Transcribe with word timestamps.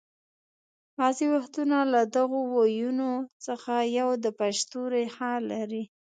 بعضې 0.97 1.25
وختونه 1.35 1.77
له 1.93 2.01
دغو 2.15 2.39
ويونو 2.55 3.11
څخه 3.45 3.73
یو 3.99 4.09
د 4.23 4.25
پښتو 4.39 4.79
ریښه 4.93 5.31
لري 5.51 5.83